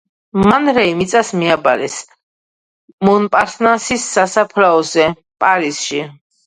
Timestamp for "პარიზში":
5.47-6.07